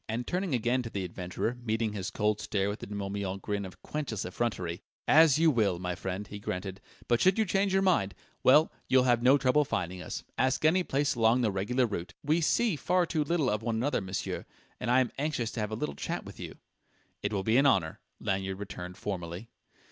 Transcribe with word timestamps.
And 0.09 0.25
turning 0.25 0.55
again 0.55 0.81
to 0.81 0.89
the 0.89 1.03
adventurer, 1.03 1.59
meeting 1.63 1.93
his 1.93 2.09
cold 2.09 2.41
stare 2.41 2.69
with 2.69 2.79
the 2.79 2.87
De 2.87 2.95
Morbihan 2.95 3.37
grin 3.39 3.65
of 3.67 3.83
quenchless 3.83 4.25
effrontery 4.25 4.81
"As 5.07 5.37
you 5.37 5.51
will, 5.51 5.77
my 5.77 5.93
friend!" 5.93 6.25
he 6.25 6.39
granted. 6.39 6.81
"But 7.07 7.21
should 7.21 7.37
you 7.37 7.45
change 7.45 7.71
your 7.71 7.83
mind 7.83 8.15
well, 8.41 8.71
you'll 8.87 9.03
have 9.03 9.21
no 9.21 9.37
trouble 9.37 9.63
finding 9.63 10.01
us. 10.01 10.23
Ask 10.39 10.65
any 10.65 10.81
place 10.81 11.13
along 11.13 11.41
the 11.41 11.51
regular 11.51 11.85
route. 11.85 12.15
We 12.23 12.41
see 12.41 12.75
far 12.75 13.05
too 13.05 13.23
little 13.23 13.47
of 13.47 13.61
one 13.61 13.75
another, 13.75 14.01
monsieur 14.01 14.47
and 14.79 14.89
I 14.89 15.01
am 15.01 15.05
most 15.09 15.13
anxious 15.19 15.51
to 15.51 15.59
have 15.59 15.69
a 15.69 15.75
little 15.75 15.93
chat 15.95 16.25
with 16.25 16.39
you." 16.39 16.57
"It 17.21 17.31
will 17.31 17.43
be 17.43 17.57
an 17.57 17.67
honour," 17.67 17.99
Lanyard 18.19 18.57
returned 18.57 18.97
formally.... 18.97 19.49